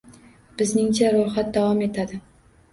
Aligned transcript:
Bizningcha, 0.61 1.13
ro'yxat 1.17 1.53
davom 1.61 1.87
etadi 1.91 2.23